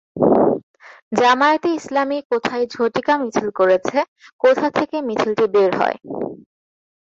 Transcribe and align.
জামায়াতে 1.11 1.69
ইসলামী 1.79 2.17
কোথায় 2.31 2.65
ঝটিকা 2.73 3.13
মিছিল 3.21 3.47
করেছে 3.59 3.97
কোথা 4.43 4.67
থেকে 4.77 4.97
মিছিলটি 5.07 5.45
বের 5.53 5.71
হয়? 5.79 5.97